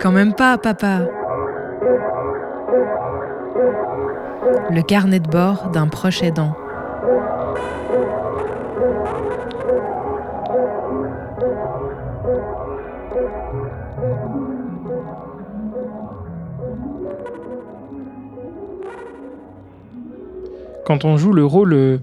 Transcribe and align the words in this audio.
Quand 0.00 0.12
même 0.12 0.34
pas, 0.34 0.58
papa. 0.58 1.00
Le 4.70 4.82
carnet 4.82 5.20
de 5.20 5.28
bord 5.28 5.70
d'un 5.70 5.88
proche 5.88 6.22
aidant. 6.22 6.54
Quand 20.84 21.04
on 21.04 21.16
joue 21.16 21.32
le 21.32 21.44
rôle 21.44 21.72
euh, 21.72 21.98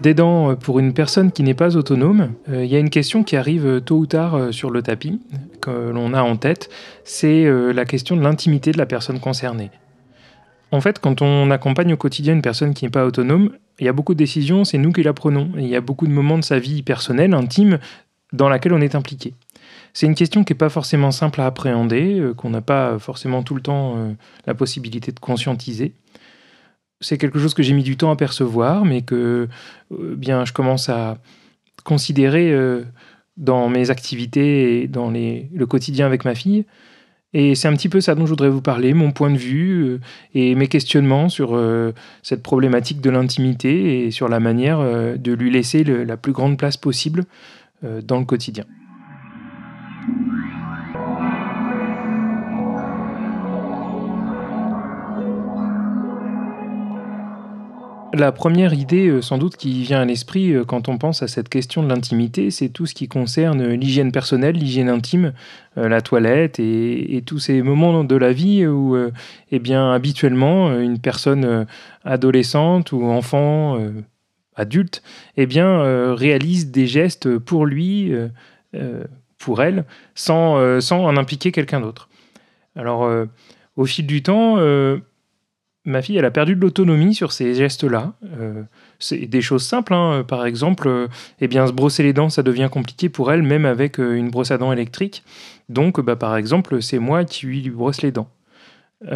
d'aidant 0.00 0.56
pour 0.56 0.78
une 0.78 0.92
personne 0.92 1.32
qui 1.32 1.42
n'est 1.42 1.54
pas 1.54 1.76
autonome, 1.76 2.32
euh, 2.48 2.64
il 2.64 2.70
y 2.70 2.76
a 2.76 2.78
une 2.78 2.90
question 2.90 3.22
qui 3.22 3.36
arrive 3.36 3.66
euh, 3.66 3.80
tôt 3.80 3.98
ou 3.98 4.06
tard 4.06 4.52
sur 4.52 4.70
le 4.70 4.82
tapis, 4.82 5.20
que 5.60 5.70
l'on 5.70 6.14
a 6.14 6.22
en 6.22 6.36
tête, 6.36 6.70
c'est 7.04 7.44
la 7.72 7.84
question 7.84 8.16
de 8.16 8.22
l'intimité 8.22 8.72
de 8.72 8.78
la 8.78 8.86
personne 8.86 9.20
concernée. 9.20 9.70
En 10.72 10.80
fait, 10.80 10.98
quand 11.00 11.20
on 11.20 11.50
accompagne 11.50 11.92
au 11.92 11.96
quotidien 11.96 12.32
une 12.32 12.42
personne 12.42 12.72
qui 12.72 12.84
n'est 12.84 12.90
pas 12.90 13.04
autonome, 13.04 13.50
il 13.78 13.86
y 13.86 13.88
a 13.88 13.92
beaucoup 13.92 14.14
de 14.14 14.18
décisions, 14.18 14.64
c'est 14.64 14.78
nous 14.78 14.92
qui 14.92 15.02
la 15.02 15.12
prenons. 15.12 15.50
il 15.56 15.66
y 15.66 15.76
a 15.76 15.80
beaucoup 15.80 16.06
de 16.06 16.12
moments 16.12 16.38
de 16.38 16.44
sa 16.44 16.58
vie 16.58 16.82
personnelle, 16.82 17.34
intime, 17.34 17.78
dans 18.32 18.48
laquelle 18.48 18.72
on 18.72 18.80
est 18.80 18.94
impliqué. 18.94 19.34
C'est 19.92 20.06
une 20.06 20.14
question 20.14 20.44
qui 20.44 20.52
n'est 20.52 20.58
pas 20.58 20.68
forcément 20.68 21.10
simple 21.10 21.40
à 21.40 21.46
appréhender, 21.46 22.22
qu'on 22.36 22.50
n'a 22.50 22.62
pas 22.62 22.98
forcément 22.98 23.42
tout 23.42 23.54
le 23.54 23.60
temps 23.60 23.96
la 24.46 24.54
possibilité 24.54 25.12
de 25.12 25.20
conscientiser 25.20 25.92
c'est 27.00 27.18
quelque 27.18 27.38
chose 27.38 27.54
que 27.54 27.62
j'ai 27.62 27.72
mis 27.72 27.82
du 27.82 27.96
temps 27.96 28.10
à 28.10 28.16
percevoir, 28.16 28.84
mais 28.84 29.02
que 29.02 29.48
euh, 29.92 30.14
bien 30.16 30.44
je 30.44 30.52
commence 30.52 30.88
à 30.88 31.18
considérer 31.84 32.52
euh, 32.52 32.82
dans 33.36 33.68
mes 33.68 33.90
activités 33.90 34.82
et 34.82 34.88
dans 34.88 35.10
le 35.10 35.64
quotidien 35.64 36.06
avec 36.06 36.24
ma 36.24 36.34
fille. 36.34 36.66
Et 37.32 37.54
c'est 37.54 37.68
un 37.68 37.74
petit 37.74 37.88
peu 37.88 38.00
ça 38.00 38.16
dont 38.16 38.26
je 38.26 38.30
voudrais 38.30 38.48
vous 38.48 38.60
parler, 38.60 38.92
mon 38.92 39.12
point 39.12 39.30
de 39.30 39.38
vue 39.38 39.82
euh, 39.82 40.00
et 40.34 40.54
mes 40.54 40.66
questionnements 40.66 41.28
sur 41.28 41.58
cette 42.22 42.42
problématique 42.42 43.00
de 43.00 43.10
l'intimité 43.10 44.04
et 44.04 44.10
sur 44.10 44.28
la 44.28 44.40
manière 44.40 44.80
de 45.18 45.32
lui 45.32 45.50
laisser 45.50 45.84
la 45.84 46.16
plus 46.16 46.32
grande 46.32 46.58
place 46.58 46.76
possible 46.76 47.24
dans 47.82 48.18
le 48.18 48.26
quotidien. 48.26 48.64
La 58.12 58.32
première 58.32 58.74
idée, 58.74 59.06
euh, 59.06 59.22
sans 59.22 59.38
doute, 59.38 59.56
qui 59.56 59.82
vient 59.82 60.00
à 60.00 60.04
l'esprit 60.04 60.52
euh, 60.52 60.64
quand 60.64 60.88
on 60.88 60.98
pense 60.98 61.22
à 61.22 61.28
cette 61.28 61.48
question 61.48 61.80
de 61.84 61.88
l'intimité, 61.88 62.50
c'est 62.50 62.68
tout 62.68 62.84
ce 62.84 62.94
qui 62.94 63.06
concerne 63.06 63.68
l'hygiène 63.68 64.10
personnelle, 64.10 64.56
l'hygiène 64.56 64.88
intime, 64.88 65.32
euh, 65.78 65.88
la 65.88 66.00
toilette 66.00 66.58
et, 66.58 67.22
tous 67.24 67.38
ces 67.38 67.62
moments 67.62 68.02
de 68.02 68.16
la 68.16 68.32
vie 68.32 68.66
où, 68.66 68.96
eh 69.52 69.58
bien, 69.60 69.92
habituellement, 69.92 70.76
une 70.76 70.98
personne 70.98 71.66
adolescente 72.04 72.92
ou 72.92 73.04
enfant, 73.04 73.78
adulte, 74.56 75.02
eh 75.36 75.46
bien, 75.46 76.14
réalise 76.14 76.70
des 76.70 76.86
gestes 76.86 77.38
pour 77.38 77.66
lui, 77.66 78.12
pour 79.38 79.62
elle, 79.62 79.84
sans, 80.14 80.80
sans 80.80 81.04
en 81.04 81.16
impliquer 81.18 81.52
quelqu'un 81.52 81.82
d'autre. 81.82 82.08
Alors, 82.74 83.08
au 83.76 83.84
fil 83.84 84.06
du 84.06 84.22
temps, 84.22 84.56
ma 85.90 86.02
fille, 86.02 86.16
elle 86.16 86.24
a 86.24 86.30
perdu 86.30 86.54
de 86.54 86.60
l'autonomie 86.60 87.14
sur 87.14 87.32
ces 87.32 87.54
gestes-là. 87.54 88.12
Euh, 88.38 88.62
c'est 88.98 89.26
des 89.26 89.42
choses 89.42 89.64
simples, 89.64 89.94
hein. 89.94 90.24
par 90.26 90.46
exemple, 90.46 90.88
euh, 90.88 91.08
eh 91.40 91.48
bien, 91.48 91.66
se 91.66 91.72
brosser 91.72 92.02
les 92.02 92.12
dents, 92.12 92.28
ça 92.28 92.42
devient 92.42 92.68
compliqué 92.70 93.08
pour 93.08 93.32
elle, 93.32 93.42
même 93.42 93.66
avec 93.66 94.00
euh, 94.00 94.14
une 94.14 94.30
brosse 94.30 94.50
à 94.50 94.58
dents 94.58 94.72
électrique. 94.72 95.22
Donc, 95.68 96.00
bah, 96.00 96.16
par 96.16 96.36
exemple, 96.36 96.82
c'est 96.82 96.98
moi 96.98 97.24
qui 97.24 97.46
lui 97.46 97.70
brosse 97.70 98.02
les 98.02 98.12
dents. 98.12 98.28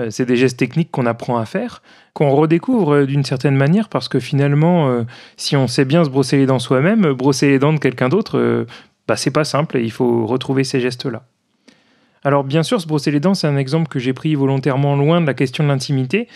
c'est 0.08 0.24
des 0.24 0.36
gestes 0.36 0.58
techniques 0.58 0.90
qu'on 0.90 1.06
apprend 1.06 1.36
à 1.38 1.44
faire, 1.44 1.82
qu'on 2.14 2.30
redécouvre 2.30 3.04
d'une 3.04 3.24
certaine 3.24 3.56
manière, 3.56 3.88
parce 3.88 4.08
que 4.08 4.20
finalement, 4.20 5.04
si 5.36 5.56
on 5.56 5.66
sait 5.68 5.84
bien 5.84 6.04
se 6.04 6.10
brosser 6.10 6.38
les 6.38 6.46
dents 6.46 6.58
soi-même, 6.58 7.12
brosser 7.12 7.48
les 7.48 7.58
dents 7.58 7.72
de 7.74 7.78
quelqu'un 7.78 8.08
d'autre, 8.08 8.66
bah, 9.06 9.16
c'est 9.16 9.30
pas 9.32 9.44
simple, 9.44 9.78
il 9.78 9.90
faut 9.90 10.26
retrouver 10.26 10.64
ces 10.64 10.80
gestes-là. 10.80 11.24
Alors 12.26 12.42
bien 12.42 12.62
sûr, 12.62 12.80
se 12.80 12.86
brosser 12.86 13.10
les 13.10 13.20
dents, 13.20 13.34
c'est 13.34 13.46
un 13.46 13.58
exemple 13.58 13.88
que 13.88 13.98
j'ai 13.98 14.14
pris 14.14 14.34
volontairement 14.34 14.96
loin 14.96 15.20
de 15.20 15.26
la 15.26 15.34
question 15.34 15.62
de 15.62 15.68
l'intimité, 15.68 16.26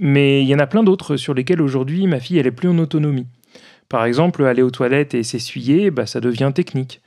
mais 0.00 0.42
il 0.42 0.48
y 0.48 0.54
en 0.54 0.58
a 0.58 0.66
plein 0.66 0.82
d'autres 0.82 1.16
sur 1.16 1.34
lesquels 1.34 1.62
aujourd'hui 1.62 2.08
ma 2.08 2.18
fille 2.18 2.38
elle 2.38 2.48
est 2.48 2.50
plus 2.50 2.68
en 2.68 2.78
autonomie. 2.78 3.28
Par 3.88 4.04
exemple, 4.04 4.44
aller 4.44 4.62
aux 4.62 4.70
toilettes 4.70 5.14
et 5.14 5.22
s'essuyer, 5.22 5.90
bah, 5.90 6.06
ça 6.06 6.20
devient 6.20 6.50
technique. 6.54 7.00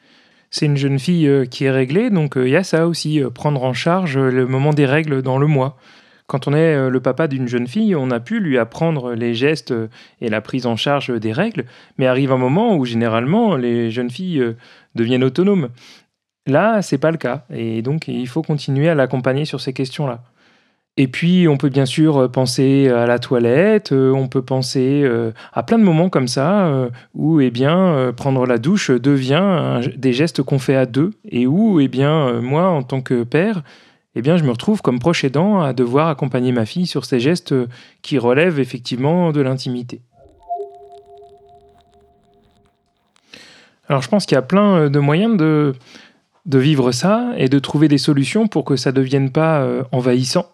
C'est 0.51 0.67
une 0.67 0.77
jeune 0.77 0.99
fille 0.99 1.27
euh, 1.27 1.45
qui 1.45 1.65
est 1.65 1.71
réglée, 1.71 2.11
donc 2.11 2.37
euh, 2.37 2.47
il 2.47 2.51
y 2.51 2.55
a 2.55 2.63
ça 2.63 2.87
aussi, 2.87 3.23
euh, 3.23 3.29
prendre 3.29 3.63
en 3.63 3.73
charge 3.73 4.19
le 4.19 4.45
moment 4.45 4.71
des 4.71 4.85
règles 4.85 5.23
dans 5.23 5.39
le 5.39 5.47
mois. 5.47 5.77
Quand 6.27 6.47
on 6.47 6.53
est 6.53 6.89
le 6.89 6.99
papa 7.01 7.27
d'une 7.27 7.49
jeune 7.49 7.67
fille, 7.67 7.95
on 7.95 8.09
a 8.09 8.21
pu 8.21 8.39
lui 8.39 8.57
apprendre 8.57 9.13
les 9.13 9.35
gestes 9.35 9.73
et 10.21 10.29
la 10.29 10.39
prise 10.39 10.65
en 10.65 10.77
charge 10.77 11.11
des 11.19 11.33
règles, 11.33 11.65
mais 11.97 12.07
arrive 12.07 12.31
un 12.31 12.37
moment 12.37 12.77
où 12.77 12.85
généralement 12.85 13.57
les 13.57 13.91
jeunes 13.91 14.09
filles 14.09 14.55
deviennent 14.95 15.25
autonomes. 15.25 15.69
Là, 16.45 16.81
c'est 16.81 16.97
pas 16.97 17.11
le 17.11 17.17
cas. 17.17 17.45
Et 17.49 17.81
donc, 17.81 18.07
il 18.07 18.27
faut 18.27 18.41
continuer 18.41 18.89
à 18.89 18.95
l'accompagner 18.95 19.45
sur 19.45 19.61
ces 19.61 19.73
questions-là. 19.73 20.23
Et 20.95 21.07
puis, 21.07 21.47
on 21.47 21.57
peut 21.57 21.69
bien 21.69 21.87
sûr 21.87 22.29
penser 22.31 22.87
à 22.89 23.07
la 23.07 23.17
toilette, 23.17 23.91
euh, 23.91 24.11
on 24.11 24.27
peut 24.27 24.43
penser 24.43 25.01
euh, 25.03 25.31
à 25.51 25.63
plein 25.63 25.79
de 25.79 25.83
moments 25.83 26.09
comme 26.09 26.27
ça, 26.27 26.67
euh, 26.67 26.89
où 27.15 27.41
eh 27.41 27.49
bien, 27.49 28.13
prendre 28.15 28.45
la 28.45 28.59
douche 28.59 28.91
devient 28.91 29.81
des 29.97 30.13
gestes 30.13 30.43
qu'on 30.43 30.59
fait 30.59 30.75
à 30.75 30.85
deux, 30.85 31.13
et 31.27 31.47
où 31.47 31.79
eh 31.79 31.87
bien, 31.87 32.39
moi, 32.41 32.67
en 32.67 32.83
tant 32.83 33.01
que 33.01 33.23
père, 33.23 33.63
eh 34.13 34.21
bien, 34.21 34.37
je 34.37 34.43
me 34.43 34.51
retrouve 34.51 34.83
comme 34.83 34.99
proche 34.99 35.23
aidant 35.23 35.61
à 35.61 35.73
devoir 35.73 36.09
accompagner 36.09 36.51
ma 36.51 36.67
fille 36.67 36.85
sur 36.85 37.05
ces 37.05 37.19
gestes 37.19 37.55
qui 38.03 38.19
relèvent 38.19 38.59
effectivement 38.59 39.31
de 39.31 39.41
l'intimité. 39.41 40.01
Alors, 43.89 44.03
je 44.03 44.09
pense 44.09 44.27
qu'il 44.27 44.35
y 44.35 44.37
a 44.37 44.43
plein 44.43 44.91
de 44.91 44.99
moyens 44.99 45.37
de 45.37 45.73
de 46.45 46.57
vivre 46.57 46.91
ça 46.91 47.31
et 47.37 47.47
de 47.47 47.59
trouver 47.59 47.87
des 47.87 47.97
solutions 47.97 48.47
pour 48.47 48.65
que 48.65 48.75
ça 48.75 48.91
ne 48.91 48.97
devienne 48.97 49.31
pas 49.31 49.61
euh, 49.61 49.83
envahissant. 49.91 50.47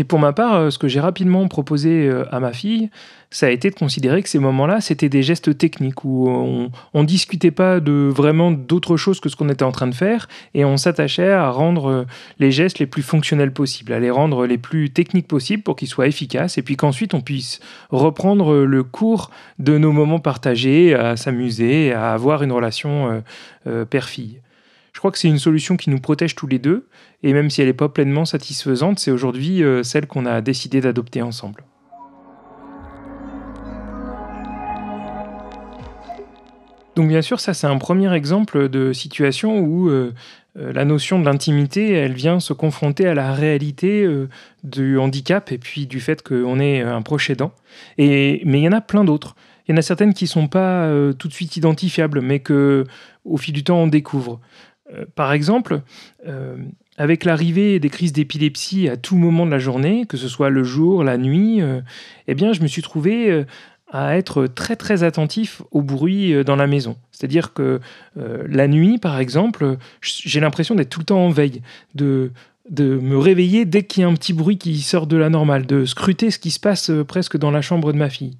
Et 0.00 0.04
pour 0.04 0.20
ma 0.20 0.32
part, 0.32 0.54
euh, 0.54 0.70
ce 0.70 0.78
que 0.78 0.86
j'ai 0.86 1.00
rapidement 1.00 1.48
proposé 1.48 2.06
euh, 2.06 2.24
à 2.30 2.38
ma 2.38 2.52
fille, 2.52 2.88
ça 3.30 3.46
a 3.46 3.50
été 3.50 3.68
de 3.68 3.74
considérer 3.74 4.22
que 4.22 4.28
ces 4.28 4.38
moments-là, 4.38 4.80
c'était 4.80 5.08
des 5.08 5.22
gestes 5.22 5.58
techniques 5.58 6.04
où 6.04 6.28
on, 6.28 6.70
ne 6.94 7.04
discutait 7.04 7.50
pas 7.50 7.80
de 7.80 8.08
vraiment 8.14 8.52
d'autre 8.52 8.96
chose 8.96 9.18
que 9.18 9.28
ce 9.28 9.36
qu'on 9.36 9.48
était 9.48 9.64
en 9.64 9.72
train 9.72 9.88
de 9.88 9.94
faire 9.94 10.28
et 10.54 10.64
on 10.64 10.76
s'attachait 10.76 11.32
à 11.32 11.50
rendre 11.50 12.06
les 12.38 12.52
gestes 12.52 12.78
les 12.78 12.86
plus 12.86 13.02
fonctionnels 13.02 13.52
possibles, 13.52 13.92
à 13.92 14.00
les 14.00 14.10
rendre 14.10 14.46
les 14.46 14.56
plus 14.56 14.90
techniques 14.90 15.28
possibles 15.28 15.62
pour 15.62 15.76
qu'ils 15.76 15.88
soient 15.88 16.06
efficaces 16.06 16.56
et 16.56 16.62
puis 16.62 16.76
qu'ensuite 16.76 17.12
on 17.12 17.20
puisse 17.20 17.60
reprendre 17.90 18.64
le 18.64 18.82
cours 18.82 19.30
de 19.58 19.76
nos 19.76 19.92
moments 19.92 20.20
partagés, 20.20 20.94
à 20.94 21.16
s'amuser, 21.16 21.92
à 21.92 22.12
avoir 22.14 22.42
une 22.42 22.52
relation 22.52 23.22
père-fille. 23.90 24.40
Je 24.98 25.00
crois 25.00 25.12
que 25.12 25.18
c'est 25.18 25.28
une 25.28 25.38
solution 25.38 25.76
qui 25.76 25.90
nous 25.90 26.00
protège 26.00 26.34
tous 26.34 26.48
les 26.48 26.58
deux, 26.58 26.88
et 27.22 27.32
même 27.32 27.50
si 27.50 27.60
elle 27.60 27.68
n'est 27.68 27.72
pas 27.72 27.88
pleinement 27.88 28.24
satisfaisante, 28.24 28.98
c'est 28.98 29.12
aujourd'hui 29.12 29.62
euh, 29.62 29.84
celle 29.84 30.08
qu'on 30.08 30.26
a 30.26 30.40
décidé 30.40 30.80
d'adopter 30.80 31.22
ensemble. 31.22 31.62
Donc 36.96 37.06
bien 37.06 37.22
sûr, 37.22 37.38
ça 37.38 37.54
c'est 37.54 37.68
un 37.68 37.78
premier 37.78 38.12
exemple 38.12 38.68
de 38.68 38.92
situation 38.92 39.60
où 39.60 39.88
euh, 39.88 40.14
euh, 40.58 40.72
la 40.72 40.84
notion 40.84 41.20
de 41.20 41.26
l'intimité, 41.26 41.92
elle 41.92 42.14
vient 42.14 42.40
se 42.40 42.52
confronter 42.52 43.06
à 43.06 43.14
la 43.14 43.32
réalité 43.32 44.04
du 44.64 44.98
handicap 44.98 45.52
et 45.52 45.58
puis 45.58 45.86
du 45.86 46.00
fait 46.00 46.26
qu'on 46.26 46.58
est 46.58 46.80
un 46.80 47.02
proche 47.02 47.30
aidant. 47.30 47.52
Et, 47.98 48.42
mais 48.44 48.58
il 48.58 48.64
y 48.64 48.68
en 48.68 48.72
a 48.72 48.80
plein 48.80 49.04
d'autres. 49.04 49.36
Il 49.68 49.72
y 49.72 49.74
en 49.74 49.76
a 49.76 49.82
certaines 49.82 50.14
qui 50.14 50.24
ne 50.24 50.28
sont 50.28 50.48
pas 50.48 50.90
tout 51.18 51.28
de 51.28 51.32
suite 51.32 51.56
identifiables, 51.56 52.20
mais 52.20 52.40
que 52.40 52.84
au 53.24 53.36
fil 53.36 53.54
du 53.54 53.62
temps 53.62 53.78
on 53.78 53.86
découvre. 53.86 54.40
Euh, 54.94 55.04
par 55.14 55.32
exemple, 55.32 55.82
euh, 56.26 56.56
avec 56.96 57.24
l'arrivée 57.24 57.78
des 57.78 57.90
crises 57.90 58.12
d'épilepsie 58.12 58.88
à 58.88 58.96
tout 58.96 59.16
moment 59.16 59.46
de 59.46 59.50
la 59.50 59.58
journée, 59.58 60.06
que 60.06 60.16
ce 60.16 60.28
soit 60.28 60.50
le 60.50 60.64
jour, 60.64 61.04
la 61.04 61.18
nuit, 61.18 61.60
euh, 61.60 61.80
eh 62.26 62.34
bien, 62.34 62.52
je 62.52 62.60
me 62.62 62.66
suis 62.66 62.82
trouvé 62.82 63.44
à 63.90 64.16
être 64.16 64.46
très 64.46 64.76
très 64.76 65.02
attentif 65.02 65.62
au 65.70 65.82
bruit 65.82 66.44
dans 66.44 66.56
la 66.56 66.66
maison. 66.66 66.96
C'est-à-dire 67.10 67.54
que 67.54 67.80
la 68.16 68.68
nuit, 68.68 68.98
par 68.98 69.18
exemple, 69.18 69.78
j'ai 70.02 70.40
l'impression 70.40 70.74
d'être 70.74 70.90
tout 70.90 71.00
le 71.00 71.06
temps 71.06 71.24
en 71.24 71.30
veille, 71.30 71.62
de, 71.94 72.32
de 72.68 72.98
me 72.98 73.16
réveiller 73.16 73.64
dès 73.64 73.84
qu'il 73.84 74.02
y 74.02 74.04
a 74.04 74.08
un 74.08 74.14
petit 74.14 74.34
bruit 74.34 74.58
qui 74.58 74.78
sort 74.80 75.06
de 75.06 75.16
la 75.16 75.30
normale, 75.30 75.64
de 75.64 75.86
scruter 75.86 76.30
ce 76.30 76.38
qui 76.38 76.50
se 76.50 76.60
passe 76.60 76.90
presque 77.06 77.38
dans 77.38 77.50
la 77.50 77.62
chambre 77.62 77.92
de 77.92 77.98
ma 77.98 78.10
fille. 78.10 78.36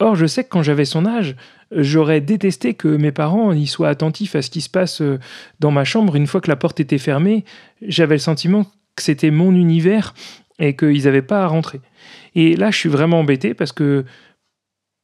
Or, 0.00 0.16
je 0.16 0.26
sais 0.26 0.44
que 0.44 0.48
quand 0.48 0.62
j'avais 0.62 0.84
son 0.84 1.06
âge, 1.06 1.36
j'aurais 1.70 2.20
détesté 2.20 2.74
que 2.74 2.88
mes 2.88 3.12
parents 3.12 3.52
y 3.52 3.66
soient 3.66 3.88
attentifs 3.88 4.34
à 4.34 4.42
ce 4.42 4.50
qui 4.50 4.60
se 4.60 4.70
passe 4.70 5.00
euh, 5.00 5.18
dans 5.60 5.70
ma 5.70 5.84
chambre 5.84 6.16
une 6.16 6.26
fois 6.26 6.40
que 6.40 6.48
la 6.48 6.56
porte 6.56 6.80
était 6.80 6.98
fermée. 6.98 7.44
J'avais 7.82 8.16
le 8.16 8.20
sentiment 8.20 8.64
que 8.96 9.02
c'était 9.02 9.30
mon 9.30 9.54
univers 9.54 10.14
et 10.58 10.74
qu'ils 10.74 11.04
n'avaient 11.04 11.22
pas 11.22 11.44
à 11.44 11.46
rentrer. 11.46 11.80
Et 12.34 12.56
là, 12.56 12.70
je 12.70 12.76
suis 12.76 12.88
vraiment 12.88 13.20
embêté 13.20 13.54
parce 13.54 13.72
que 13.72 14.04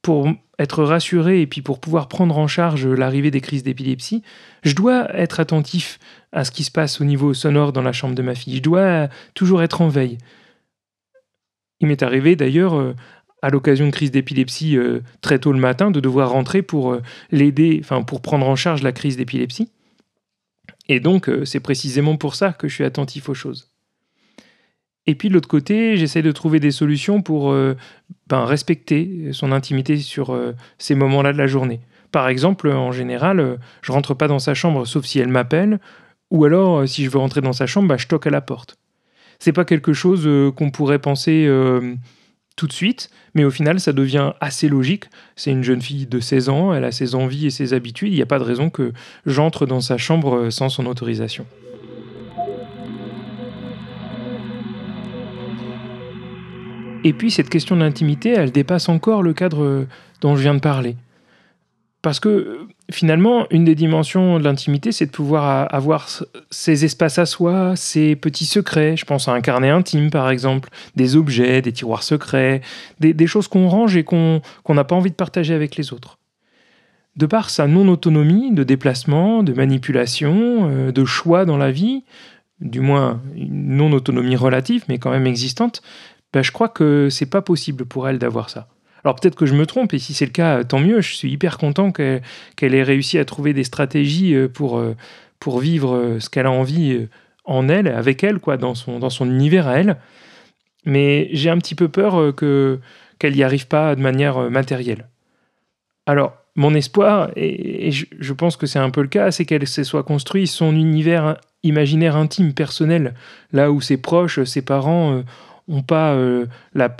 pour 0.01 0.29
être 0.59 0.83
rassuré 0.83 1.41
et 1.41 1.47
puis 1.47 1.61
pour 1.61 1.79
pouvoir 1.79 2.07
prendre 2.07 2.37
en 2.37 2.47
charge 2.47 2.85
l'arrivée 2.87 3.31
des 3.31 3.41
crises 3.41 3.63
d'épilepsie, 3.63 4.21
je 4.63 4.75
dois 4.75 5.13
être 5.15 5.39
attentif 5.39 5.99
à 6.31 6.43
ce 6.43 6.51
qui 6.51 6.63
se 6.63 6.71
passe 6.71 7.01
au 7.01 7.05
niveau 7.05 7.33
sonore 7.33 7.73
dans 7.73 7.81
la 7.81 7.91
chambre 7.91 8.15
de 8.15 8.21
ma 8.21 8.35
fille. 8.35 8.57
Je 8.57 8.61
dois 8.61 9.07
toujours 9.33 9.63
être 9.63 9.81
en 9.81 9.89
veille. 9.89 10.17
Il 11.79 11.87
m'est 11.87 12.03
arrivé 12.03 12.35
d'ailleurs, 12.35 12.75
euh, 12.75 12.95
à 13.45 13.49
l'occasion 13.51 13.85
de 13.85 13.91
crise 13.91 14.09
d'épilepsie 14.09 14.75
euh, 14.75 15.01
très 15.21 15.37
tôt 15.37 15.53
le 15.53 15.59
matin, 15.59 15.91
de 15.91 15.99
devoir 15.99 16.31
rentrer 16.31 16.63
pour 16.63 16.93
euh, 16.93 17.03
l'aider, 17.31 17.79
enfin 17.83 18.01
pour 18.01 18.21
prendre 18.21 18.47
en 18.47 18.55
charge 18.55 18.81
la 18.81 18.91
crise 18.91 19.17
d'épilepsie. 19.17 19.69
Et 20.89 20.99
donc, 20.99 21.31
c'est 21.45 21.59
précisément 21.59 22.15
pour 22.15 22.35
ça 22.35 22.53
que 22.53 22.67
je 22.67 22.73
suis 22.75 22.83
attentif 22.83 23.27
aux 23.29 23.33
choses. 23.33 23.71
Et 25.07 25.15
puis 25.15 25.29
de 25.29 25.33
l'autre 25.33 25.47
côté, 25.47 25.97
j'essaie 25.97 26.21
de 26.21 26.31
trouver 26.31 26.59
des 26.59 26.69
solutions 26.69 27.23
pour 27.23 27.51
ben, 28.27 28.45
respecter 28.45 29.29
son 29.31 29.51
intimité 29.51 29.97
sur 29.97 30.39
ces 30.77 30.93
moments-là 30.93 31.33
de 31.33 31.39
la 31.39 31.47
journée. 31.47 31.79
Par 32.11 32.27
exemple, 32.27 32.69
en 32.69 32.91
général, 32.91 33.57
je 33.81 33.91
rentre 33.91 34.13
pas 34.13 34.27
dans 34.27 34.37
sa 34.37 34.53
chambre 34.53 34.85
sauf 34.85 35.05
si 35.05 35.17
elle 35.17 35.27
m'appelle, 35.27 35.79
ou 36.29 36.45
alors 36.45 36.87
si 36.87 37.03
je 37.03 37.09
veux 37.09 37.19
rentrer 37.19 37.41
dans 37.41 37.53
sa 37.53 37.65
chambre, 37.65 37.87
bah, 37.87 37.97
je 37.97 38.05
toque 38.05 38.27
à 38.27 38.31
la 38.31 38.41
porte 38.41 38.77
c'est 39.39 39.53
pas 39.53 39.65
quelque 39.65 39.93
chose 39.93 40.23
euh, 40.25 40.51
qu'on 40.51 40.71
pourrait 40.71 40.99
penser 40.99 41.45
euh, 41.47 41.95
tout 42.55 42.67
de 42.67 42.73
suite, 42.73 43.09
mais 43.33 43.43
au 43.43 43.51
final, 43.51 43.79
ça 43.79 43.93
devient 43.93 44.31
assez 44.39 44.69
logique. 44.69 45.05
C'est 45.35 45.51
une 45.51 45.63
jeune 45.63 45.81
fille 45.81 46.05
de 46.05 46.19
16 46.19 46.49
ans, 46.49 46.73
elle 46.73 46.85
a 46.85 46.91
ses 46.91 47.15
envies 47.15 47.47
et 47.47 47.49
ses 47.49 47.73
habitudes, 47.73 48.11
il 48.11 48.15
n'y 48.15 48.21
a 48.21 48.25
pas 48.25 48.39
de 48.39 48.43
raison 48.43 48.69
que 48.69 48.93
j'entre 49.25 49.65
dans 49.65 49.81
sa 49.81 49.97
chambre 49.97 50.35
euh, 50.35 50.49
sans 50.51 50.69
son 50.69 50.85
autorisation. 50.85 51.45
Et 57.03 57.13
puis 57.13 57.29
cette 57.29 57.49
question 57.49 57.75
d'intimité, 57.77 58.29
elle 58.29 58.51
dépasse 58.51 58.89
encore 58.89 59.21
le 59.21 59.33
cadre 59.33 59.85
dont 60.21 60.35
je 60.35 60.41
viens 60.41 60.55
de 60.55 60.59
parler. 60.59 60.95
Parce 62.05 62.19
que 62.19 62.67
finalement, 62.91 63.47
une 63.49 63.65
des 63.65 63.73
dimensions 63.73 64.37
de 64.37 64.43
l'intimité, 64.43 64.91
c'est 64.91 65.07
de 65.07 65.11
pouvoir 65.11 65.73
avoir 65.73 66.07
ses 66.51 66.85
espaces 66.85 67.17
à 67.17 67.25
soi, 67.25 67.75
ses 67.75 68.15
petits 68.15 68.45
secrets. 68.45 68.95
Je 68.95 69.05
pense 69.05 69.27
à 69.27 69.31
un 69.31 69.41
carnet 69.41 69.71
intime, 69.71 70.11
par 70.11 70.29
exemple, 70.29 70.69
des 70.95 71.15
objets, 71.15 71.63
des 71.63 71.73
tiroirs 71.73 72.03
secrets, 72.03 72.61
des, 72.99 73.25
choses 73.25 73.47
qu'on 73.47 73.69
range 73.69 73.97
et 73.97 74.03
qu'on 74.03 74.39
n'a 74.69 74.83
pas 74.83 74.93
envie 74.93 75.09
de 75.09 75.15
partager 75.15 75.55
avec 75.55 75.77
les 75.77 75.93
autres. 75.93 76.19
De 77.15 77.25
par 77.25 77.49
sa 77.49 77.65
non-autonomie 77.65 78.53
de 78.53 78.63
déplacement, 78.63 79.41
de 79.41 79.53
manipulation, 79.53 80.69
euh, 80.69 80.91
de 80.91 81.05
choix 81.05 81.45
dans 81.45 81.57
la 81.57 81.71
vie, 81.71 82.03
du 82.61 82.81
moins 82.81 83.19
une 83.35 83.77
non-autonomie 83.77 84.35
relative, 84.35 84.83
mais 84.89 84.99
quand 84.99 85.09
même 85.09 85.25
existante, 85.25 85.81
ben, 86.33 86.43
je 86.43 86.51
crois 86.51 86.69
que 86.69 87.09
c'est 87.09 87.25
pas 87.25 87.41
possible 87.41 87.83
pour 87.85 88.07
elle 88.07 88.19
d'avoir 88.19 88.51
ça. 88.51 88.67
Alors 89.05 89.15
peut-être 89.15 89.35
que 89.35 89.45
je 89.45 89.53
me 89.53 89.67
trompe, 89.67 89.93
et 89.93 89.99
si 89.99 90.15
c'est 90.15 90.25
le 90.25 90.31
cas, 90.31 90.63
tant 90.63 90.79
mieux. 90.79 90.99
Je 90.99 91.13
suis 91.13 91.29
hyper 91.31 91.59
content 91.59 91.91
qu'elle 91.91 92.23
ait 92.57 92.83
réussi 92.83 93.19
à 93.19 93.25
trouver 93.25 93.53
des 93.53 93.63
stratégies 93.63 94.33
euh, 94.33 94.47
pour, 94.47 94.79
euh, 94.79 94.95
pour 95.39 95.59
vivre 95.59 95.95
euh, 95.95 96.19
ce 96.19 96.27
qu'elle 96.31 96.47
a 96.47 96.51
envie 96.51 97.07
en 97.43 97.69
elle, 97.69 97.87
avec 97.87 98.23
elle, 98.23 98.39
quoi, 98.39 98.57
dans 98.57 98.73
son, 98.73 98.97
dans 98.97 99.11
son 99.11 99.29
univers 99.29 99.67
à 99.67 99.77
elle. 99.77 99.97
Mais 100.85 101.29
j'ai 101.33 101.51
un 101.51 101.59
petit 101.59 101.75
peu 101.75 101.87
peur 101.87 102.33
que 102.35 102.79
qu'elle 103.19 103.33
n'y 103.33 103.43
arrive 103.43 103.67
pas 103.67 103.95
de 103.95 104.01
manière 104.01 104.49
matérielle. 104.49 105.07
Alors, 106.07 106.35
mon 106.55 106.73
espoir, 106.73 107.29
et, 107.35 107.91
je, 107.91 108.33
pense 108.33 108.57
que 108.57 108.65
c'est 108.65 108.79
un 108.79 108.89
peu 108.89 109.01
le 109.01 109.07
cas, 109.07 109.31
c'est 109.31 109.45
qu'elle 109.45 109.67
se 109.67 109.83
soit 109.83 110.03
construit 110.03 110.47
son 110.47 110.75
univers 110.75 111.37
imaginaire 111.63 112.15
intime, 112.15 112.53
personnel, 112.53 113.13
là 113.53 113.71
où 113.71 113.81
ses 113.81 113.97
proches, 113.97 114.43
ses 114.43 114.63
parents 114.63 115.23
n'ont 115.67 115.83
pas 115.83 116.13
euh, 116.13 116.45
la, 116.73 116.95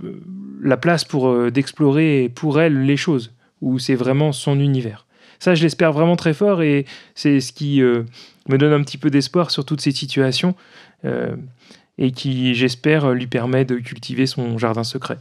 la, 0.61 0.77
place 0.77 1.03
pour 1.03 1.27
euh, 1.27 1.51
d'explorer 1.51 2.31
pour 2.33 2.59
elle 2.59 2.83
les 2.83 2.97
choses, 2.97 3.33
où 3.61 3.79
c'est 3.79 3.95
vraiment 3.95 4.31
son 4.31 4.59
univers. 4.59 5.05
Ça, 5.39 5.53
je 5.53 5.63
l'espère 5.63 5.91
vraiment 5.91 6.15
très 6.15 6.33
fort 6.33 6.61
et 6.61 6.85
c'est 7.13 7.39
ce 7.39 7.53
qui 7.53 7.81
euh, 7.81 8.03
me 8.47 8.57
donne 8.57 8.73
un 8.73 8.81
petit 8.81 8.97
peu 8.97 9.09
d'espoir 9.09 9.51
sur 9.51 9.65
toutes 9.65 9.81
ces 9.81 9.91
situations 9.91 10.55
et 11.99 12.11
qui, 12.11 12.55
j'espère, 12.55 13.11
lui 13.11 13.27
permet 13.27 13.63
de 13.63 13.75
cultiver 13.75 14.25
son 14.25 14.57
jardin 14.57 14.83
secret. 14.83 15.19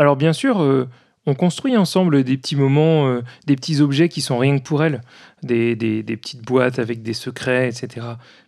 Alors 0.00 0.16
bien 0.16 0.32
sûr, 0.32 0.88
on 1.26 1.34
construit 1.36 1.76
ensemble 1.76 2.24
des 2.24 2.36
petits 2.36 2.56
moments, 2.56 3.20
des 3.46 3.54
petits 3.54 3.80
objets 3.80 4.08
qui 4.08 4.22
sont 4.22 4.38
rien 4.38 4.58
que 4.58 4.64
pour 4.64 4.82
elle, 4.82 5.02
des, 5.44 5.76
des, 5.76 6.16
petites 6.16 6.42
boîtes 6.42 6.80
avec 6.80 7.04
des 7.04 7.14
secrets, 7.14 7.68
etc. 7.68 8.04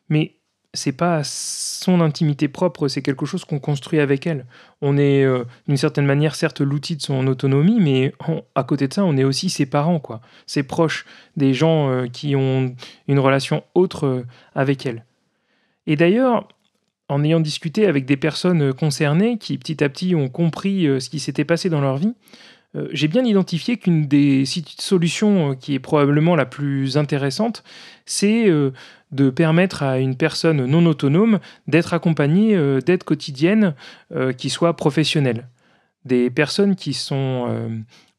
Mais 0.08 0.37
c'est 0.78 0.92
pas 0.92 1.22
son 1.24 2.00
intimité 2.00 2.48
propre, 2.48 2.88
c'est 2.88 3.02
quelque 3.02 3.26
chose 3.26 3.44
qu'on 3.44 3.58
construit 3.58 4.00
avec 4.00 4.26
elle. 4.26 4.46
On 4.80 4.96
est 4.96 5.24
euh, 5.24 5.44
d'une 5.66 5.76
certaine 5.76 6.06
manière 6.06 6.34
certes 6.34 6.60
l'outil 6.60 6.96
de 6.96 7.02
son 7.02 7.26
autonomie, 7.26 7.80
mais 7.80 8.12
à 8.54 8.64
côté 8.64 8.88
de 8.88 8.94
ça, 8.94 9.04
on 9.04 9.16
est 9.16 9.24
aussi 9.24 9.50
ses 9.50 9.66
parents, 9.66 9.98
quoi, 9.98 10.20
ses 10.46 10.62
proches, 10.62 11.04
des 11.36 11.54
gens 11.54 11.90
euh, 11.90 12.06
qui 12.06 12.36
ont 12.36 12.74
une 13.08 13.18
relation 13.18 13.64
autre 13.74 14.06
euh, 14.06 14.26
avec 14.54 14.86
elle. 14.86 15.04
Et 15.86 15.96
d'ailleurs, 15.96 16.48
en 17.08 17.24
ayant 17.24 17.40
discuté 17.40 17.86
avec 17.86 18.04
des 18.04 18.16
personnes 18.16 18.72
concernées 18.74 19.38
qui 19.38 19.56
petit 19.58 19.82
à 19.82 19.88
petit 19.88 20.14
ont 20.14 20.28
compris 20.28 20.84
ce 21.00 21.08
qui 21.08 21.20
s'était 21.20 21.46
passé 21.46 21.70
dans 21.70 21.80
leur 21.80 21.96
vie, 21.96 22.14
j'ai 22.92 23.08
bien 23.08 23.24
identifié 23.24 23.76
qu'une 23.78 24.06
des 24.06 24.44
solutions 24.46 25.56
qui 25.56 25.74
est 25.74 25.78
probablement 25.78 26.36
la 26.36 26.46
plus 26.46 26.96
intéressante, 26.96 27.64
c'est 28.04 28.50
de 29.10 29.30
permettre 29.30 29.82
à 29.82 29.98
une 29.98 30.16
personne 30.16 30.64
non 30.66 30.84
autonome 30.86 31.38
d'être 31.66 31.94
accompagnée 31.94 32.54
euh, 32.56 32.80
d'aides 32.80 33.04
quotidiennes 33.04 33.74
euh, 34.14 34.32
qui 34.32 34.50
soient 34.50 34.76
professionnelles. 34.76 35.48
Des 36.04 36.30
personnes 36.30 36.76
qui 36.76 36.94
sont 36.94 37.46
euh, 37.48 37.68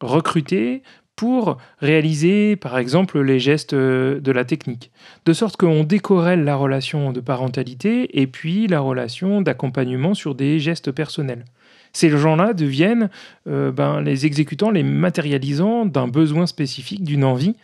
recrutées 0.01 0.83
pour 1.19 1.57
réaliser, 1.79 2.55
par 2.55 2.77
exemple, 2.77 3.19
les 3.19 3.41
gestes 3.41 3.75
de 3.75 4.31
la 4.31 4.45
technique. 4.45 4.89
De 5.25 5.33
sorte 5.33 5.57
qu'on 5.57 5.83
décorrèle 5.83 6.45
la 6.45 6.55
relation 6.55 7.11
de 7.11 7.19
parentalité 7.19 8.21
et 8.21 8.25
puis 8.25 8.67
la 8.67 8.79
relation 8.79 9.41
d'accompagnement 9.41 10.13
sur 10.13 10.33
des 10.33 10.59
gestes 10.59 10.91
personnels. 10.91 11.43
Ces 11.91 12.09
gens-là 12.09 12.53
deviennent 12.53 13.09
ben, 13.45 13.99
les 13.99 14.25
exécutants, 14.25 14.71
les 14.71 14.83
matérialisants 14.83 15.85
d'un 15.85 16.07
besoin 16.07 16.45
spécifique, 16.45 17.03
d'une 17.03 17.25
envie, 17.25 17.57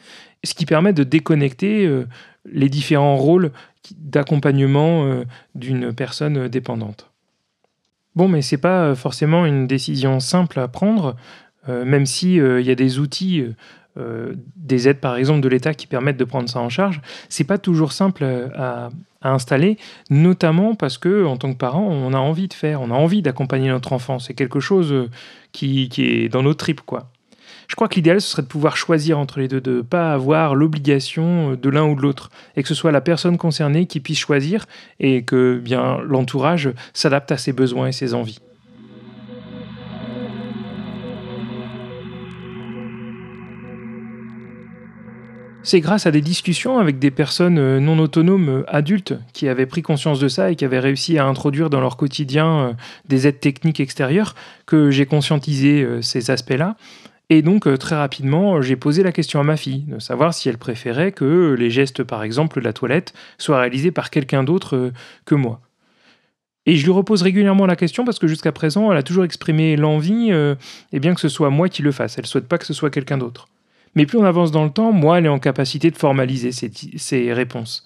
ce 0.44 0.54
qui 0.54 0.66
permet 0.66 0.92
de 0.92 1.06
déconnecter 1.06 1.90
les 2.52 2.68
différents 2.68 3.16
rôles 3.16 3.54
d'accompagnement 3.98 5.06
euh, 5.06 5.24
d'une 5.54 5.94
personne 5.94 6.50
dépendante. 6.50 7.10
Bon, 8.16 8.30
mais 8.30 8.42
c'est 8.42 8.58
pas 8.58 8.86
euh, 8.86 8.96
forcément 8.96 9.46
une 9.46 9.68
décision 9.68 10.20
simple 10.20 10.60
à 10.60 10.68
prendre, 10.68 11.08
euh, 11.08 11.14
même 11.68 12.06
si 12.06 12.36
il 12.36 12.62
y 12.62 12.72
a 12.72 12.76
des 12.76 13.00
outils, 13.00 13.44
des 14.56 14.88
aides 14.88 15.00
par 15.00 15.16
exemple 15.18 15.42
de 15.42 15.50
l'État 15.50 15.74
qui 15.74 15.88
permettent 15.88 16.18
de 16.18 16.26
prendre 16.26 16.50
ça 16.50 16.60
en 16.60 16.70
charge. 16.70 17.02
C'est 17.30 17.44
pas 17.44 17.58
toujours 17.58 17.92
simple 17.92 18.24
à, 18.56 18.90
installer, 19.22 19.78
notamment 20.12 20.76
parce 20.76 21.00
que 21.00 21.26
en 21.26 21.38
tant 21.38 21.52
que 21.52 21.58
parent, 21.58 21.88
on 21.88 22.14
a 22.14 22.18
envie 22.18 22.48
de 22.48 22.54
faire, 22.54 22.82
on 22.82 22.92
a 22.92 22.94
envie 22.94 23.24
d'accompagner 23.24 23.70
notre 23.70 23.94
enfant. 23.94 24.20
C'est 24.20 24.36
quelque 24.36 24.60
chose 24.60 25.10
qui, 25.52 25.90
est 25.98 26.30
dans 26.30 26.44
nos 26.44 26.54
tripes, 26.54 26.82
quoi. 26.82 27.10
Je 27.68 27.76
crois 27.76 27.88
que 27.88 27.96
l'idéal, 27.96 28.22
ce 28.22 28.30
serait 28.30 28.42
de 28.42 28.48
pouvoir 28.48 28.78
choisir 28.78 29.18
entre 29.18 29.40
les 29.40 29.48
deux, 29.48 29.62
de 29.62 29.78
ne 29.78 29.82
pas 29.82 30.14
avoir 30.14 30.56
l'obligation 30.56 31.52
euh, 31.52 31.58
de 31.58 31.70
l'un 31.70 31.86
ou 31.86 31.96
de 31.96 32.02
l'autre, 32.02 32.30
et 32.56 32.62
que 32.62 32.68
ce 32.68 32.76
soit 32.76 32.92
la 32.92 33.02
personne 33.02 33.38
concernée 33.38 33.86
qui 33.88 34.00
puisse 34.00 34.20
choisir, 34.20 34.66
et 35.00 35.24
que 35.24 35.58
bien 35.58 36.00
l'entourage 36.02 36.70
s'adapte 36.94 37.32
à 37.32 37.38
ses 37.38 37.54
besoins 37.54 37.88
et 37.88 37.92
ses 37.92 38.14
envies. 38.14 38.40
C'est 45.76 45.82
grâce 45.82 46.06
à 46.06 46.12
des 46.12 46.22
discussions 46.22 46.80
avec 46.80 47.00
des 47.00 47.12
personnes 47.12 47.60
euh, 47.60 47.82
non 47.82 48.00
autonomes 48.00 48.48
euh, 48.48 48.64
adultes 48.70 49.14
qui 49.34 49.50
avaient 49.50 49.66
pris 49.66 49.82
conscience 49.82 50.22
de 50.22 50.30
ça 50.30 50.50
et 50.50 50.56
qui 50.56 50.64
avaient 50.64 50.80
réussi 50.80 51.18
à 51.18 51.26
introduire 51.26 51.70
dans 51.70 51.82
leur 51.82 51.98
quotidien 51.98 52.78
des 53.10 53.28
aides 53.28 53.42
techniques 53.42 53.82
extérieures 53.82 54.36
que 54.66 54.90
j'ai 54.90 55.06
conscientisé 55.06 55.86
ces 56.02 56.32
aspects-là 56.32 56.78
et 57.30 57.42
donc, 57.42 57.68
euh, 57.68 57.78
très 57.78 57.96
rapidement, 57.96 58.62
j'ai 58.62 58.76
posé 58.76 59.02
la 59.02 59.12
question 59.12 59.40
à 59.40 59.44
ma 59.44 59.58
fille, 59.58 59.84
de 59.88 60.00
savoir 60.00 60.34
si 60.34 60.48
elle 60.48 60.58
préférait 60.58 61.12
que 61.12 61.56
les 61.58 61.70
gestes, 61.72 62.04
par 62.04 62.24
exemple, 62.24 62.60
de 62.60 62.66
la 62.66 62.74
toilette, 62.74 63.14
soient 63.38 63.60
réalisés 63.60 63.92
par 63.92 64.12
quelqu'un 64.12 64.44
d'autre 64.44 64.76
euh, 64.76 64.94
que 65.26 65.34
moi. 65.34 65.60
Et 66.68 66.76
je 66.76 66.84
lui 66.84 66.92
repose 66.92 67.22
régulièrement 67.22 67.66
la 67.66 67.76
question 67.76 68.06
parce 68.06 68.20
que 68.20 68.28
jusqu'à 68.28 68.52
présent, 68.52 68.92
elle 68.92 68.98
a 68.98 69.04
toujours 69.04 69.24
exprimé 69.24 69.76
l'envie, 69.76 70.32
euh, 70.32 70.56
et 70.94 71.00
bien 71.00 71.16
que 71.16 71.22
ce 71.22 71.30
soit 71.30 71.50
moi 71.50 71.68
qui 71.68 71.82
le 71.82 71.92
fasse. 71.92 72.18
Elle 72.18 72.26
ne 72.26 72.28
souhaite 72.28 72.48
pas 72.48 72.58
que 72.58 72.66
ce 72.66 72.74
soit 72.74 72.92
quelqu'un 72.92 73.18
d'autre. 73.18 73.48
Mais 73.96 74.06
plus 74.06 74.18
on 74.18 74.26
avance 74.26 74.52
dans 74.52 74.66
le 74.66 74.72
temps, 74.72 74.92
moi, 74.92 75.18
elle 75.18 75.26
est 75.26 75.30
en 75.30 75.40
capacité 75.40 75.90
de 75.90 75.96
formaliser 75.96 76.52
ses 76.52 77.34
réponses. 77.34 77.86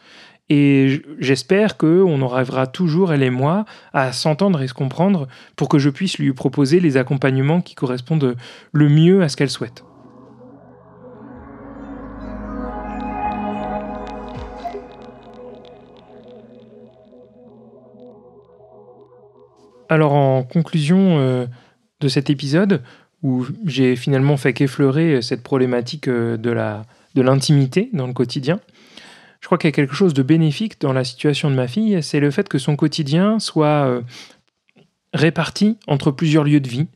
Et 0.50 1.04
j'espère 1.20 1.78
qu'on 1.78 2.22
arrivera 2.24 2.66
toujours, 2.66 3.14
elle 3.14 3.22
et 3.22 3.30
moi, 3.30 3.66
à 3.94 4.12
s'entendre 4.12 4.62
et 4.64 4.68
se 4.68 4.74
comprendre 4.74 5.28
pour 5.56 5.70
que 5.70 5.78
je 5.78 5.92
puisse 5.92 6.18
lui 6.18 6.34
proposer 6.34 6.80
les 6.80 6.98
accompagnements 6.98 7.62
qui 7.62 7.76
correspondent 7.76 8.36
le 8.72 8.90
mieux 8.90 9.22
à 9.22 9.30
ce 9.30 9.38
qu'elle 9.38 9.52
souhaite. 9.52 9.84
Alors 19.88 20.14
en 20.14 20.44
conclusion 20.44 21.48
de 22.00 22.08
cet 22.08 22.32
épisode, 22.32 22.82
où 23.24 23.46
j'ai 23.66 23.96
finalement 23.96 24.38
fait 24.38 24.54
qu'effleurer 24.54 25.22
cette 25.22 25.44
problématique 25.44 26.10
de 26.10 26.52
la 26.52 26.86
de 27.16 27.22
l'intimité 27.22 27.90
dans 27.94 28.06
le 28.06 28.14
quotidien, 28.14 28.60
je 29.42 29.48
crois 29.48 29.58
qu'il 29.58 29.68
y 29.68 29.74
a 29.74 29.76
quelque 29.76 29.96
chose 29.96 30.14
de 30.14 30.22
bénéfique 30.22 30.80
dans 30.80 30.94
la 30.94 31.04
situation 31.04 31.50
de 31.50 31.56
ma 31.56 31.68
fille, 31.68 32.04
c'est 32.04 32.20
le 32.20 32.30
fait 32.30 32.48
que 32.48 32.60
son 32.60 32.76
quotidien 32.76 33.40
soit 33.40 34.02
réparti 35.14 35.78
entre 35.88 36.12
plusieurs 36.12 36.44
lieux 36.44 36.60
de 36.60 36.70
vie. 36.70 36.88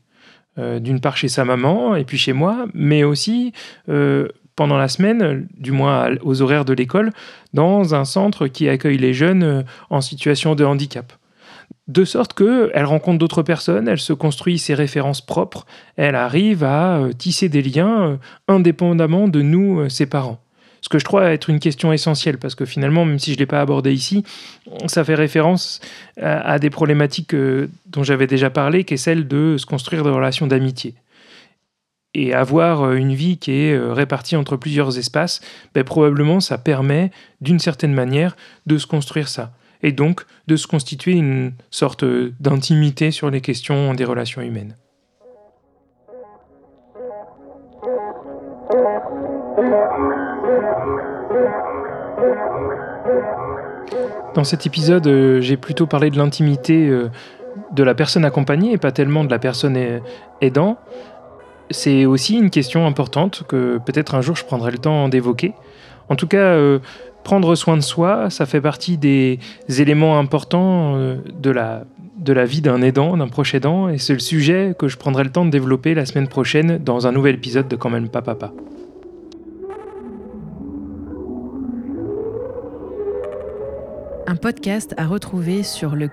Euh, 0.56 0.78
d'une 0.78 1.00
part 1.00 1.16
chez 1.16 1.26
sa 1.26 1.44
maman 1.44 1.96
et 1.96 2.04
puis 2.04 2.16
chez 2.16 2.32
moi, 2.32 2.66
mais 2.74 3.02
aussi 3.02 3.52
euh, 3.88 4.28
pendant 4.54 4.76
la 4.76 4.86
semaine, 4.86 5.48
du 5.58 5.72
moins 5.72 6.14
aux 6.22 6.42
horaires 6.42 6.64
de 6.64 6.72
l'école, 6.72 7.12
dans 7.54 7.96
un 7.96 8.04
centre 8.04 8.46
qui 8.46 8.68
accueille 8.68 8.98
les 8.98 9.14
jeunes 9.14 9.42
euh, 9.42 9.62
en 9.90 10.00
situation 10.00 10.54
de 10.54 10.64
handicap. 10.64 11.12
De 11.86 12.04
sorte 12.04 12.32
qu'elle 12.32 12.84
rencontre 12.84 13.18
d'autres 13.18 13.42
personnes, 13.42 13.88
elle 13.88 14.00
se 14.00 14.12
construit 14.12 14.58
ses 14.58 14.74
références 14.74 15.20
propres, 15.20 15.66
elle 15.96 16.14
arrive 16.14 16.64
à 16.64 17.00
tisser 17.18 17.48
des 17.48 17.62
liens 17.62 18.18
indépendamment 18.48 19.28
de 19.28 19.42
nous, 19.42 19.88
ses 19.90 20.06
parents 20.06 20.40
ce 20.84 20.90
que 20.90 20.98
je 20.98 21.04
crois 21.04 21.30
être 21.30 21.48
une 21.48 21.60
question 21.60 21.94
essentielle, 21.94 22.36
parce 22.36 22.54
que 22.54 22.66
finalement, 22.66 23.06
même 23.06 23.18
si 23.18 23.30
je 23.30 23.36
ne 23.36 23.38
l'ai 23.38 23.46
pas 23.46 23.62
abordé 23.62 23.90
ici, 23.90 24.22
ça 24.84 25.02
fait 25.02 25.14
référence 25.14 25.80
à, 26.20 26.58
des 26.58 26.68
problématiques 26.68 27.32
euh, 27.32 27.70
dont 27.86 28.02
j'avais 28.02 28.26
déjà 28.26 28.50
parlé, 28.50 28.84
qui 28.84 28.92
est 28.92 28.98
celle 28.98 29.26
de 29.26 29.56
se 29.56 29.64
construire 29.64 30.04
des 30.04 30.10
relations 30.10 30.46
d'amitié. 30.46 30.92
Et 32.12 32.34
avoir 32.34 32.82
euh, 32.82 32.96
une 32.96 33.14
vie 33.14 33.38
qui 33.38 33.52
est 33.52 33.72
euh, 33.72 33.94
répartie 33.94 34.36
entre 34.36 34.58
plusieurs 34.58 34.98
espaces, 34.98 35.40
ben, 35.74 35.84
probablement 35.84 36.40
ça 36.40 36.58
permet, 36.58 37.10
d'une 37.40 37.60
certaine 37.60 37.94
manière, 37.94 38.36
de 38.66 38.76
se 38.76 38.86
construire 38.86 39.28
ça. 39.28 39.52
Et 39.82 39.92
donc 39.92 40.24
de 40.46 40.56
se 40.56 40.66
constituer 40.66 41.12
une 41.12 41.52
sorte 41.70 42.04
d'intimité 42.04 43.10
sur 43.10 43.30
les 43.30 43.40
questions 43.40 43.94
des 43.94 44.04
relations 44.04 44.42
humaines. 44.42 44.76
Dans 54.34 54.42
cet 54.42 54.66
épisode, 54.66 55.06
euh, 55.06 55.40
j'ai 55.40 55.56
plutôt 55.56 55.86
parlé 55.86 56.10
de 56.10 56.18
l'intimité 56.18 56.88
euh, 56.88 57.08
de 57.72 57.82
la 57.84 57.94
personne 57.94 58.24
accompagnée 58.24 58.72
et 58.72 58.78
pas 58.78 58.90
tellement 58.90 59.24
de 59.24 59.30
la 59.30 59.38
personne 59.38 59.78
aidant. 60.40 60.76
C'est 61.70 62.04
aussi 62.04 62.36
une 62.36 62.50
question 62.50 62.86
importante 62.86 63.44
que 63.48 63.78
peut-être 63.78 64.14
un 64.14 64.20
jour 64.20 64.34
je 64.36 64.44
prendrai 64.44 64.72
le 64.72 64.78
temps 64.78 65.08
d'évoquer. 65.08 65.54
En 66.08 66.16
tout 66.16 66.26
cas, 66.26 66.38
euh, 66.38 66.80
prendre 67.24 67.54
soin 67.54 67.76
de 67.76 67.82
soi, 67.82 68.30
ça 68.30 68.46
fait 68.46 68.60
partie 68.60 68.96
des 68.98 69.38
éléments 69.68 70.18
importants 70.18 70.96
de 70.96 71.50
la, 71.50 71.84
de 72.16 72.32
la 72.32 72.44
vie 72.44 72.60
d'un 72.60 72.82
aidant, 72.82 73.16
d'un 73.16 73.28
proche 73.28 73.54
aidant, 73.54 73.88
et 73.88 73.98
c'est 73.98 74.12
le 74.12 74.20
sujet 74.20 74.74
que 74.78 74.88
je 74.88 74.96
prendrai 74.96 75.24
le 75.24 75.30
temps 75.30 75.44
de 75.44 75.50
développer 75.50 75.94
la 75.94 76.06
semaine 76.06 76.28
prochaine 76.28 76.78
dans 76.78 77.06
un 77.06 77.12
nouvel 77.12 77.34
épisode 77.34 77.68
de 77.68 77.76
Quand 77.76 77.90
même 77.90 78.08
pas 78.08 78.22
papa. 78.22 78.52
un 84.26 84.36
podcast 84.36 84.94
à 84.96 85.06
retrouver 85.06 85.62
sur 85.62 85.94
le. 85.94 86.08